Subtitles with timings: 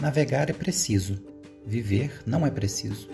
[0.00, 1.22] Navegar é preciso,
[1.66, 3.06] viver não é preciso.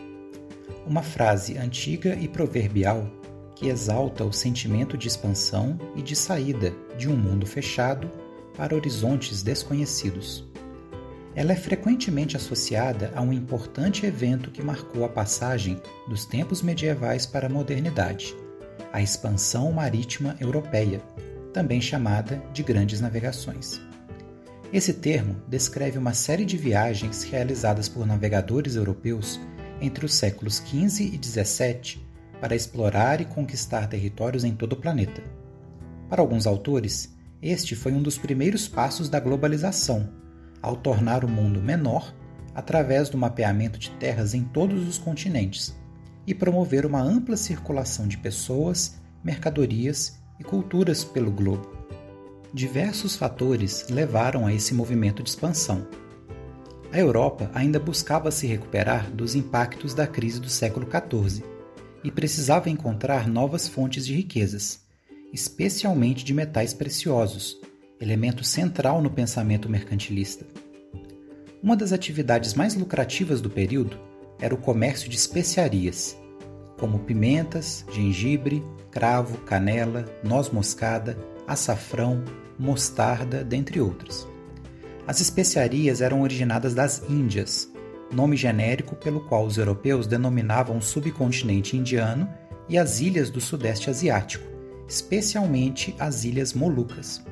[0.86, 3.10] Uma frase antiga e proverbial
[3.56, 8.08] que exalta o sentimento de expansão e de saída de um mundo fechado
[8.56, 10.46] para horizontes desconhecidos.
[11.34, 17.26] Ela é frequentemente associada a um importante evento que marcou a passagem dos tempos medievais
[17.26, 18.32] para a modernidade,
[18.92, 21.00] a expansão marítima europeia,
[21.52, 23.80] também chamada de Grandes Navegações.
[24.72, 29.40] Esse termo descreve uma série de viagens realizadas por navegadores europeus
[29.80, 32.04] entre os séculos XV e XVII
[32.40, 35.22] para explorar e conquistar territórios em todo o planeta.
[36.08, 40.08] Para alguns autores, este foi um dos primeiros passos da globalização,
[40.60, 42.14] ao tornar o mundo menor
[42.54, 45.76] através do mapeamento de terras em todos os continentes
[46.26, 51.75] e promover uma ampla circulação de pessoas, mercadorias e culturas pelo globo.
[52.54, 55.86] Diversos fatores levaram a esse movimento de expansão.
[56.92, 61.44] A Europa ainda buscava se recuperar dos impactos da crise do século XIV
[62.04, 64.80] e precisava encontrar novas fontes de riquezas,
[65.32, 67.60] especialmente de metais preciosos,
[68.00, 70.46] elemento central no pensamento mercantilista.
[71.62, 73.98] Uma das atividades mais lucrativas do período
[74.38, 76.16] era o comércio de especiarias,
[76.78, 82.22] como pimentas, gengibre, cravo, canela, noz moscada, açafrão,
[82.58, 84.26] mostarda, dentre outras.
[85.06, 87.70] As especiarias eram originadas das Índias,
[88.12, 92.28] nome genérico pelo qual os europeus denominavam o subcontinente indiano
[92.68, 94.44] e as ilhas do Sudeste Asiático,
[94.88, 97.24] especialmente as Ilhas Molucas.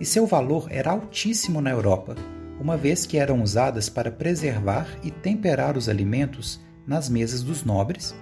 [0.00, 2.16] E seu valor era altíssimo na Europa,
[2.60, 8.14] uma vez que eram usadas para preservar e temperar os alimentos nas mesas dos nobres,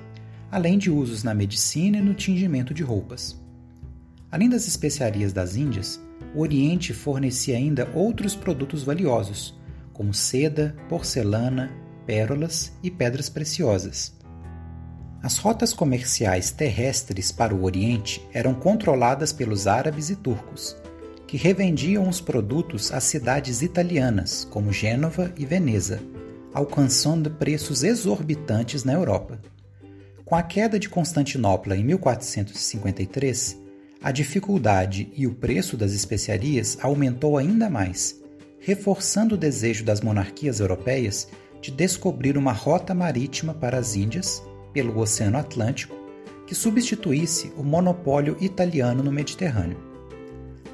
[0.50, 3.41] além de usos na medicina e no tingimento de roupas.
[4.33, 6.00] Além das especiarias das Índias,
[6.34, 9.55] o Oriente fornecia ainda outros produtos valiosos,
[9.92, 11.70] como seda, porcelana,
[12.06, 14.17] pérolas e pedras preciosas.
[15.23, 20.74] As rotas comerciais terrestres para o Oriente eram controladas pelos árabes e turcos,
[21.27, 26.01] que revendiam os produtos às cidades italianas, como Gênova e Veneza,
[26.55, 29.39] alcançando preços exorbitantes na Europa.
[30.24, 33.61] Com a queda de Constantinopla em 1453,
[34.02, 38.20] a dificuldade e o preço das especiarias aumentou ainda mais,
[38.58, 41.29] reforçando o desejo das monarquias europeias
[41.61, 44.42] de descobrir uma rota marítima para as Índias,
[44.73, 45.95] pelo Oceano Atlântico,
[46.48, 49.79] que substituísse o monopólio italiano no Mediterrâneo.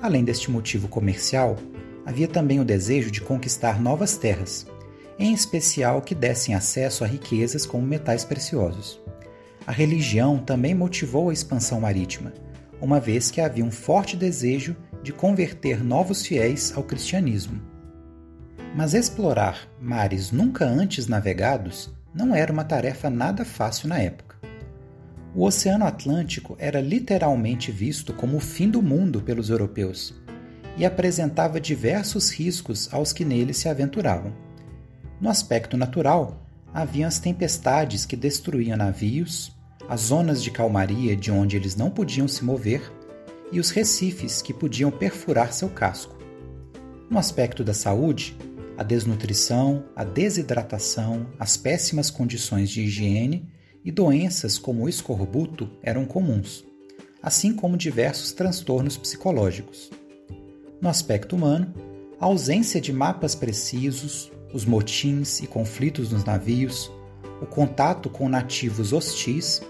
[0.00, 1.56] Além deste motivo comercial,
[2.06, 4.66] havia também o desejo de conquistar novas terras,
[5.18, 8.98] em especial que dessem acesso a riquezas como metais preciosos.
[9.66, 12.32] A religião também motivou a expansão marítima
[12.80, 17.60] uma vez que havia um forte desejo de converter novos fiéis ao cristianismo.
[18.74, 24.36] Mas explorar mares nunca antes navegados não era uma tarefa nada fácil na época.
[25.34, 30.14] O Oceano Atlântico era literalmente visto como o fim do mundo pelos europeus
[30.76, 34.32] e apresentava diversos riscos aos que nele se aventuravam.
[35.20, 39.56] No aspecto natural, haviam as tempestades que destruíam navios,
[39.88, 42.82] as zonas de calmaria de onde eles não podiam se mover
[43.50, 46.16] e os recifes que podiam perfurar seu casco.
[47.08, 48.36] No aspecto da saúde,
[48.76, 53.48] a desnutrição, a desidratação, as péssimas condições de higiene
[53.82, 56.64] e doenças como o escorbuto eram comuns,
[57.22, 59.90] assim como diversos transtornos psicológicos.
[60.80, 61.72] No aspecto humano,
[62.20, 66.90] a ausência de mapas precisos, os motins e conflitos nos navios,
[67.40, 69.62] o contato com nativos hostis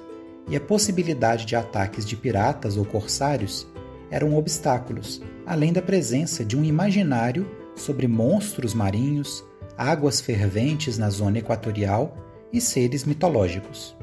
[0.49, 3.67] e a possibilidade de ataques de piratas ou corsários
[4.11, 9.45] eram obstáculos, além da presença de um imaginário sobre monstros marinhos,
[9.77, 12.17] águas ferventes na zona equatorial
[12.53, 13.95] e seres mitológicos.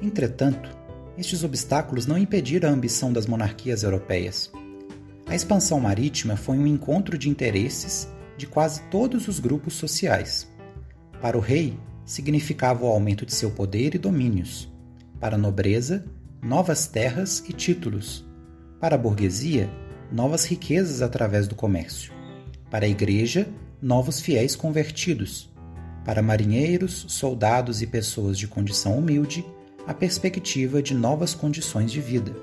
[0.00, 0.70] Entretanto,
[1.18, 4.50] estes obstáculos não impediram a ambição das monarquias europeias.
[5.26, 10.48] A expansão marítima foi um encontro de interesses de quase todos os grupos sociais.
[11.20, 14.72] Para o rei, significava o aumento de seu poder e domínios,
[15.20, 16.04] para a nobreza,
[16.42, 18.26] novas terras e títulos.
[18.80, 19.70] Para a burguesia,
[20.10, 22.12] novas riquezas através do comércio.
[22.70, 23.46] Para a igreja,
[23.82, 25.50] novos fiéis convertidos.
[26.04, 29.44] Para marinheiros, soldados e pessoas de condição humilde,
[29.86, 32.34] a perspectiva de novas condições de vida.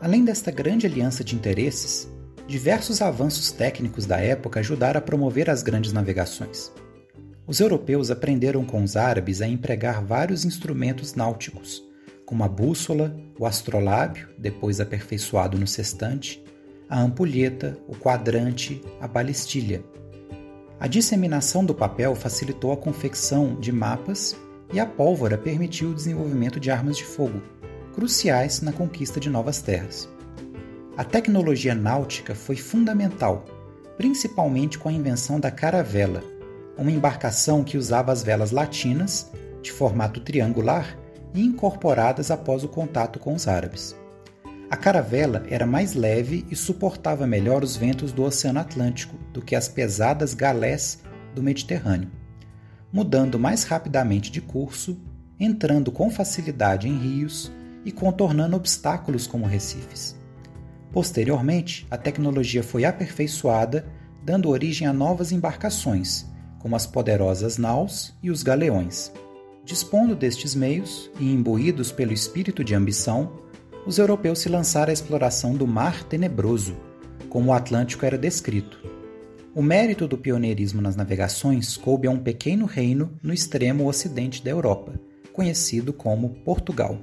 [0.00, 2.08] Além desta grande aliança de interesses,
[2.48, 6.72] diversos avanços técnicos da época ajudaram a promover as grandes navegações.
[7.46, 11.84] Os europeus aprenderam com os árabes a empregar vários instrumentos náuticos,
[12.24, 16.42] como a bússola, o astrolábio, depois aperfeiçoado no sextante,
[16.88, 19.84] a ampulheta, o quadrante, a balistilha.
[20.80, 24.34] A disseminação do papel facilitou a confecção de mapas
[24.72, 27.42] e a pólvora permitiu o desenvolvimento de armas de fogo,
[27.92, 30.08] cruciais na conquista de novas terras.
[30.96, 33.44] A tecnologia náutica foi fundamental,
[33.96, 36.22] principalmente com a invenção da caravela,
[36.76, 39.30] uma embarcação que usava as velas latinas,
[39.62, 40.98] de formato triangular
[41.34, 43.96] e incorporadas após o contato com os árabes.
[44.70, 49.54] A caravela era mais leve e suportava melhor os ventos do Oceano Atlântico do que
[49.54, 51.00] as pesadas galés
[51.34, 52.10] do Mediterrâneo,
[52.92, 54.98] mudando mais rapidamente de curso,
[55.38, 57.52] entrando com facilidade em rios
[57.84, 60.16] e contornando obstáculos como recifes.
[60.92, 63.86] Posteriormente, a tecnologia foi aperfeiçoada,
[64.22, 66.26] dando origem a novas embarcações,
[66.64, 69.12] como as poderosas naus e os galeões.
[69.66, 73.34] Dispondo destes meios e imbuídos pelo espírito de ambição,
[73.86, 76.74] os europeus se lançaram à exploração do Mar Tenebroso,
[77.28, 78.82] como o Atlântico era descrito.
[79.54, 84.50] O mérito do pioneirismo nas navegações coube a um pequeno reino no extremo ocidente da
[84.50, 84.98] Europa,
[85.34, 86.98] conhecido como Portugal.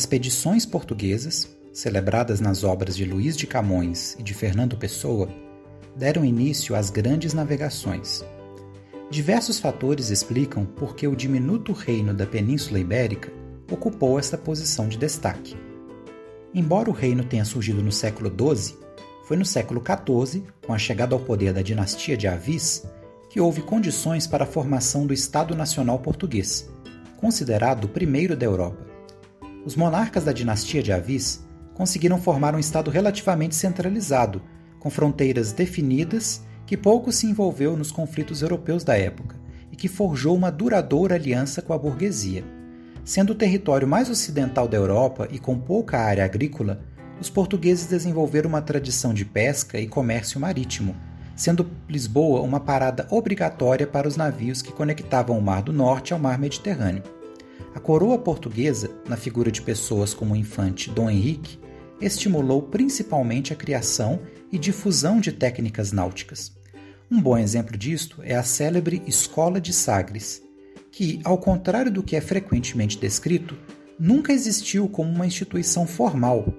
[0.00, 5.28] Expedições portuguesas, celebradas nas obras de Luís de Camões e de Fernando Pessoa,
[5.94, 8.24] deram início às grandes navegações.
[9.10, 13.30] Diversos fatores explicam por que o diminuto reino da Península Ibérica
[13.70, 15.54] ocupou esta posição de destaque.
[16.54, 18.78] Embora o reino tenha surgido no século XII,
[19.26, 22.86] foi no século XIV, com a chegada ao poder da dinastia de Avis,
[23.28, 26.70] que houve condições para a formação do Estado Nacional Português,
[27.18, 28.89] considerado o primeiro da Europa.
[29.64, 34.42] Os monarcas da dinastia de Avis conseguiram formar um Estado relativamente centralizado,
[34.78, 39.36] com fronteiras definidas que pouco se envolveu nos conflitos europeus da época
[39.70, 42.44] e que forjou uma duradoura aliança com a burguesia.
[43.04, 46.80] Sendo o território mais ocidental da Europa e com pouca área agrícola,
[47.20, 50.96] os portugueses desenvolveram uma tradição de pesca e comércio marítimo,
[51.36, 56.18] sendo Lisboa uma parada obrigatória para os navios que conectavam o Mar do Norte ao
[56.18, 57.19] Mar Mediterrâneo.
[57.72, 61.58] A coroa portuguesa, na figura de pessoas como o infante Dom Henrique,
[62.00, 64.20] estimulou principalmente a criação
[64.50, 66.52] e difusão de técnicas náuticas.
[67.08, 70.42] Um bom exemplo disto é a célebre Escola de Sagres,
[70.90, 73.56] que, ao contrário do que é frequentemente descrito,
[73.98, 76.52] nunca existiu como uma instituição formal,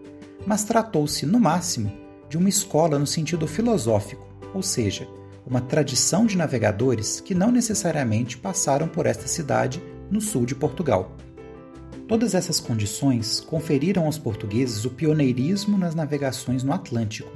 [0.45, 1.91] mas tratou-se, no máximo,
[2.29, 5.07] de uma escola no sentido filosófico, ou seja,
[5.45, 9.81] uma tradição de navegadores que não necessariamente passaram por esta cidade
[10.11, 11.15] no sul de Portugal.
[12.07, 17.31] Todas essas condições conferiram aos portugueses o pioneirismo nas navegações no Atlântico,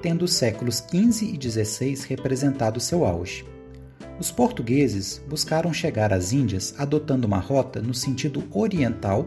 [0.00, 3.44] tendo os séculos XV e XVI representado seu auge.
[4.20, 9.26] Os portugueses buscaram chegar às Índias adotando uma rota no sentido oriental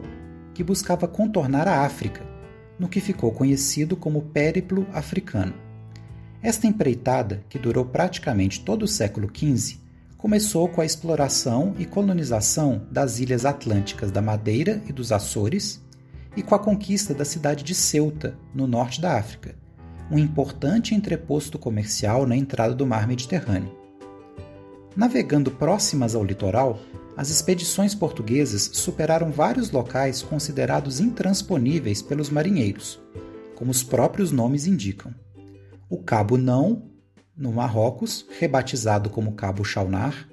[0.53, 2.25] que buscava contornar a África,
[2.79, 5.53] no que ficou conhecido como Périplo Africano.
[6.41, 9.79] Esta empreitada, que durou praticamente todo o século XV,
[10.17, 15.83] começou com a exploração e colonização das ilhas atlânticas da Madeira e dos Açores
[16.35, 19.55] e com a conquista da cidade de Ceuta, no norte da África,
[20.09, 23.75] um importante entreposto comercial na entrada do mar Mediterrâneo.
[24.95, 26.79] Navegando próximas ao litoral,
[27.15, 32.99] as expedições portuguesas superaram vários locais considerados intransponíveis pelos marinheiros,
[33.55, 35.13] como os próprios nomes indicam.
[35.89, 36.96] O Cabo Não
[37.37, 40.27] no Marrocos, rebatizado como Cabo Chaunar,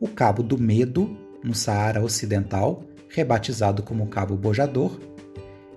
[0.00, 4.98] o Cabo do Medo, no Saara Ocidental, rebatizado como Cabo Bojador,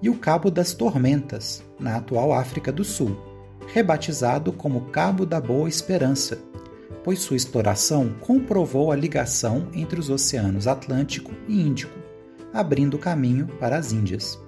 [0.02, 3.18] e o Cabo das Tormentas, na atual África do Sul,
[3.68, 6.40] rebatizado como Cabo da Boa Esperança,
[7.04, 11.98] pois sua exploração comprovou a ligação entre os oceanos Atlântico e Índico,
[12.54, 14.40] abrindo caminho para as Índias.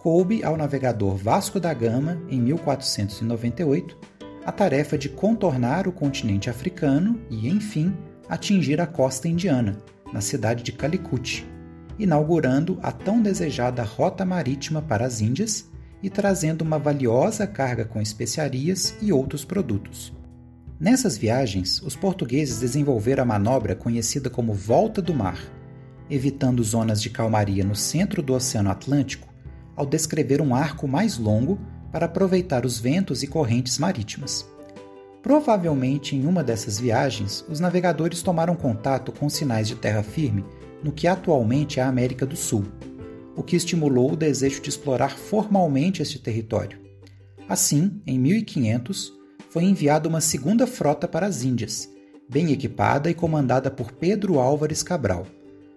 [0.00, 3.98] Coube ao navegador Vasco da Gama, em 1498,
[4.44, 7.94] a tarefa de contornar o continente africano e, enfim,
[8.28, 9.76] atingir a costa indiana,
[10.12, 11.46] na cidade de Calicut,
[11.98, 15.68] inaugurando a tão desejada rota marítima para as Índias
[16.02, 20.12] e trazendo uma valiosa carga com especiarias e outros produtos.
[20.78, 25.38] Nessas viagens, os portugueses desenvolveram a manobra conhecida como Volta do Mar,
[26.08, 29.28] evitando zonas de calmaria no centro do Oceano Atlântico,
[29.76, 31.58] ao descrever um arco mais longo
[31.90, 34.46] para aproveitar os ventos e correntes marítimas.
[35.22, 40.44] Provavelmente em uma dessas viagens, os navegadores tomaram contato com sinais de terra firme
[40.82, 42.64] no que atualmente é a América do Sul,
[43.36, 46.78] o que estimulou o desejo de explorar formalmente este território.
[47.48, 49.12] Assim, em 1500,
[49.50, 51.88] foi enviada uma segunda frota para as Índias,
[52.28, 55.26] bem equipada e comandada por Pedro Álvares Cabral,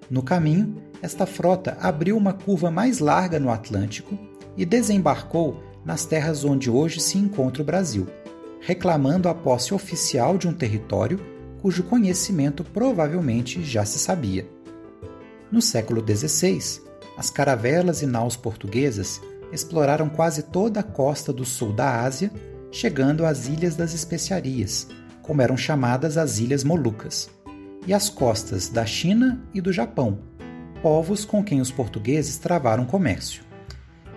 [0.10, 4.18] No caminho, esta frota abriu uma curva mais larga no Atlântico
[4.56, 8.08] e desembarcou nas terras onde hoje se encontra o Brasil,
[8.60, 11.20] reclamando a posse oficial de um território
[11.62, 14.48] cujo conhecimento provavelmente já se sabia.
[15.52, 16.82] No século XVI,
[17.18, 19.22] as caravelas e naus portuguesas
[19.52, 22.32] exploraram quase toda a costa do sul da Ásia,
[22.72, 24.88] chegando às Ilhas das Especiarias,
[25.22, 27.30] como eram chamadas as Ilhas Molucas,
[27.86, 30.20] e às costas da China e do Japão,
[30.82, 33.44] povos com quem os portugueses travaram comércio.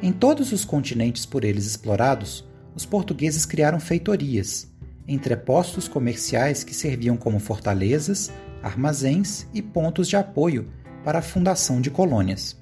[0.03, 4.71] Em todos os continentes por eles explorados, os portugueses criaram feitorias,
[5.09, 8.31] entrepostos comerciais que serviam como fortalezas,
[8.62, 10.69] armazéns e pontos de apoio
[11.03, 12.61] para a fundação de colônias.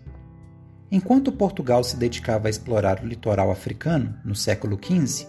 [0.92, 5.26] Enquanto Portugal se dedicava a explorar o litoral africano, no século XV,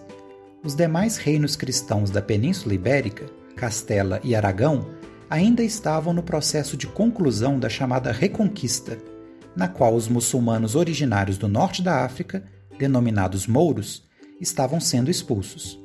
[0.62, 4.86] os demais reinos cristãos da Península Ibérica, Castela e Aragão,
[5.28, 8.96] ainda estavam no processo de conclusão da chamada Reconquista,
[9.56, 12.44] na qual os muçulmanos originários do norte da África,
[12.78, 14.04] denominados mouros,
[14.40, 15.80] estavam sendo expulsos.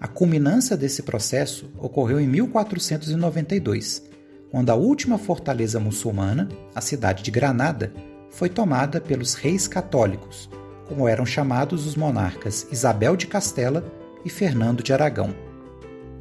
[0.00, 4.08] A culminância desse processo ocorreu em 1492,
[4.50, 7.92] quando a última fortaleza muçulmana, a cidade de Granada,
[8.30, 10.48] foi tomada pelos reis católicos,
[10.88, 13.84] como eram chamados os monarcas Isabel de Castela
[14.24, 15.34] e Fernando de Aragão.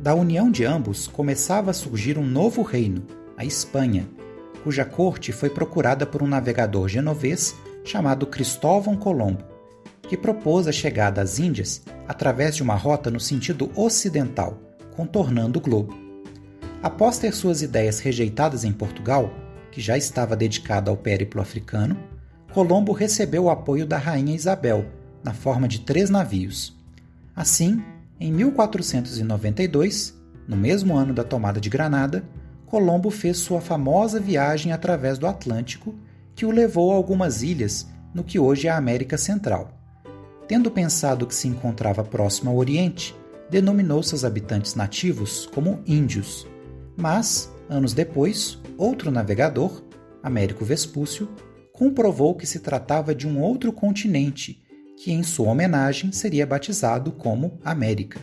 [0.02, 3.04] Da união de ambos começava a surgir um novo reino,
[3.38, 4.08] a Espanha,
[4.64, 9.44] cuja corte foi procurada por um navegador genovês chamado Cristóvão Colombo,
[10.04, 14.60] que propôs a chegada às Índias através de uma rota no sentido ocidental,
[14.96, 15.96] contornando o globo.
[16.82, 19.32] Após ter suas ideias rejeitadas em Portugal,
[19.72, 21.98] que já estava dedicada ao périplo africano,
[22.54, 24.86] Colombo recebeu o apoio da rainha Isabel,
[25.24, 26.76] na forma de três navios.
[27.36, 27.84] Assim,
[28.20, 32.24] em 1492, no mesmo ano da tomada de Granada,
[32.70, 35.96] Colombo fez sua famosa viagem através do Atlântico,
[36.36, 39.74] que o levou a algumas ilhas no que hoje é a América Central.
[40.48, 43.16] Tendo pensado que se encontrava próximo ao Oriente,
[43.50, 46.48] denominou seus habitantes nativos como índios.
[46.96, 49.84] Mas, anos depois, outro navegador,
[50.22, 51.28] Américo Vespúcio,
[51.74, 54.62] comprovou que se tratava de um outro continente,
[54.96, 58.20] que em sua homenagem seria batizado como América.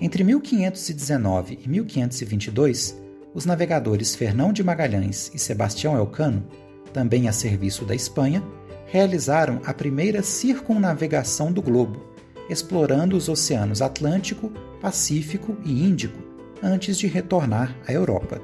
[0.00, 3.03] Entre 1519 e 1522,
[3.34, 6.46] os navegadores Fernão de Magalhães e Sebastião Elcano,
[6.92, 8.42] também a serviço da Espanha,
[8.86, 12.14] realizaram a primeira circunnavegação do globo,
[12.48, 16.16] explorando os oceanos Atlântico, Pacífico e Índico,
[16.62, 18.40] antes de retornar à Europa.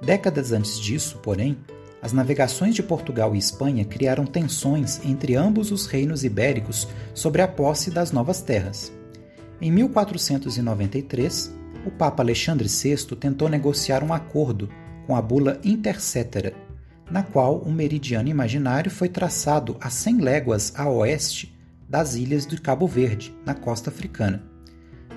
[0.00, 1.58] Décadas antes disso, porém,
[2.00, 7.48] as navegações de Portugal e Espanha criaram tensões entre ambos os reinos ibéricos sobre a
[7.48, 8.92] posse das novas terras.
[9.60, 11.52] Em 1493,
[11.84, 14.68] o Papa Alexandre VI tentou negociar um acordo
[15.06, 16.52] com a bula Intercetera,
[17.10, 21.58] na qual um meridiano imaginário foi traçado a 100 léguas a oeste
[21.88, 24.44] das ilhas do Cabo Verde, na costa africana,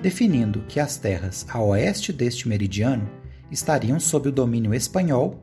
[0.02, 3.08] definindo que as terras a oeste deste meridiano
[3.50, 5.40] estariam sob o domínio espanhol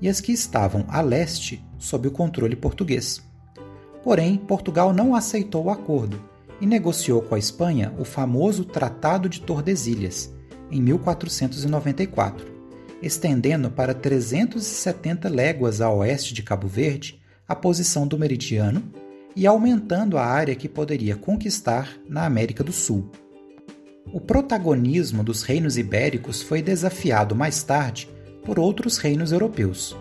[0.00, 3.22] e as que estavam a leste sob o controle português.
[4.02, 6.20] Porém, Portugal não aceitou o acordo
[6.60, 10.33] e negociou com a Espanha o famoso Tratado de Tordesilhas,
[10.74, 12.44] em 1494,
[13.00, 18.82] estendendo para 370 léguas a oeste de Cabo Verde a posição do meridiano
[19.36, 23.08] e aumentando a área que poderia conquistar na América do Sul.
[24.12, 28.08] O protagonismo dos reinos ibéricos foi desafiado mais tarde
[28.44, 29.96] por outros reinos europeus.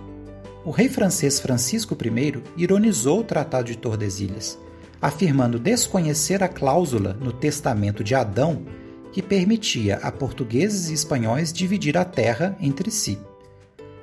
[0.66, 4.58] O rei francês Francisco I ironizou o Tratado de Tordesilhas,
[5.00, 8.66] afirmando desconhecer a cláusula no Testamento de Adão
[9.14, 13.20] que permitia a portugueses e espanhóis dividir a terra entre si.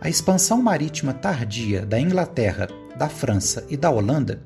[0.01, 4.43] A expansão marítima tardia da Inglaterra, da França e da Holanda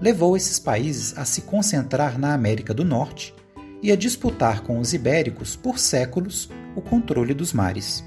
[0.00, 3.34] levou esses países a se concentrar na América do Norte
[3.82, 8.04] e a disputar com os ibéricos por séculos o controle dos mares.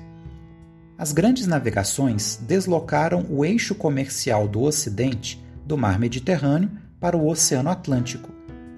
[0.98, 7.70] As grandes navegações deslocaram o eixo comercial do Ocidente do Mar Mediterrâneo para o Oceano
[7.70, 8.32] Atlântico,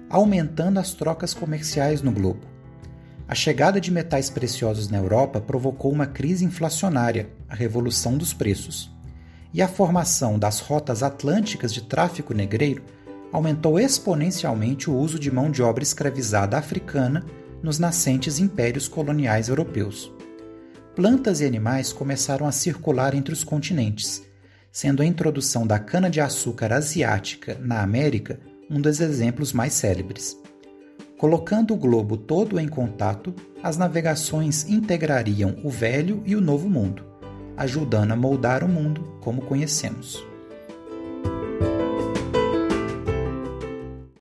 [0.08, 2.57] aumentando as trocas comerciais no globo.
[3.28, 8.90] A chegada de metais preciosos na Europa provocou uma crise inflacionária, a revolução dos preços.
[9.52, 12.82] E a formação das rotas atlânticas de tráfico negreiro
[13.30, 17.22] aumentou exponencialmente o uso de mão de obra escravizada africana
[17.62, 20.10] nos nascentes impérios coloniais europeus.
[20.96, 24.22] Plantas e animais começaram a circular entre os continentes,
[24.72, 30.34] sendo a introdução da cana-de-açúcar asiática na América um dos exemplos mais célebres.
[31.18, 37.04] Colocando o globo todo em contato, as navegações integrariam o velho e o novo mundo,
[37.56, 40.24] ajudando a moldar o mundo como conhecemos.